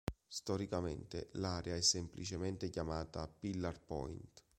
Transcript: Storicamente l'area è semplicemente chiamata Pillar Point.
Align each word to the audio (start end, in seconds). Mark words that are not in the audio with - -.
Storicamente 0.27 1.29
l'area 1.33 1.75
è 1.75 1.81
semplicemente 1.81 2.69
chiamata 2.71 3.27
Pillar 3.27 3.79
Point. 3.85 4.43